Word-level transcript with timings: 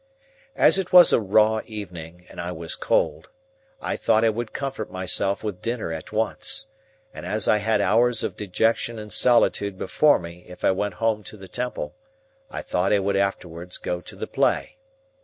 As 0.55 0.79
it 0.79 0.91
was 0.91 1.13
a 1.13 1.19
raw 1.21 1.61
evening, 1.67 2.25
and 2.27 2.41
I 2.41 2.51
was 2.51 2.75
cold, 2.75 3.29
I 3.79 3.95
thought 3.95 4.25
I 4.25 4.31
would 4.31 4.51
comfort 4.51 4.89
myself 4.91 5.43
with 5.43 5.61
dinner 5.61 5.91
at 5.93 6.11
once; 6.11 6.65
and 7.13 7.23
as 7.23 7.47
I 7.47 7.57
had 7.57 7.81
hours 7.81 8.23
of 8.23 8.35
dejection 8.35 8.97
and 8.97 9.13
solitude 9.13 9.77
before 9.77 10.17
me 10.17 10.45
if 10.47 10.65
I 10.65 10.71
went 10.71 10.95
home 10.95 11.21
to 11.25 11.37
the 11.37 11.47
Temple, 11.47 11.93
I 12.49 12.63
thought 12.63 12.91
I 12.91 12.97
would 12.97 13.15
afterwards 13.15 13.77
go 13.77 14.01
to 14.01 14.15
the 14.15 14.25
play. 14.25 14.79